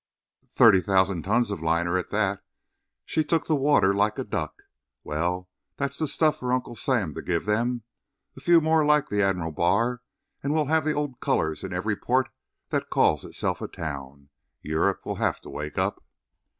[0.49, 2.41] "Thirty thousand tons of liner at that.
[3.05, 4.63] She took the water like a duck.
[5.03, 7.83] Well, that's the stuff for Uncle Sam to give them;
[8.35, 10.01] a few more like the Admiral Barr
[10.41, 12.29] and we'll have the old colors in every port
[12.69, 14.29] that calls itself a town.
[14.63, 16.03] Europe will have to wake up."